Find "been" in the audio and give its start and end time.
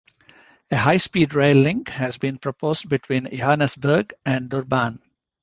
2.17-2.39